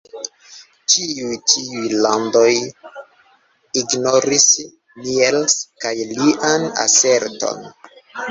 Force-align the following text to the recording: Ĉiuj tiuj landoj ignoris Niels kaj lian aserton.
Ĉiuj 0.93 1.35
tiuj 1.51 1.89
landoj 2.05 2.47
ignoris 3.81 4.47
Niels 5.09 5.57
kaj 5.85 5.93
lian 6.15 6.67
aserton. 6.87 7.63